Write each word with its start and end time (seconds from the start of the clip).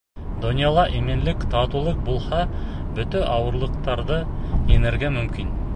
Донъяла 0.43 0.85
именлек, 1.01 1.43
татыулыҡ 1.51 2.01
булһа, 2.09 2.41
бөтә 2.99 3.23
ауырлыҡтарҙы 3.37 4.21
еңергә 4.77 5.17
мөмкин. 5.21 5.57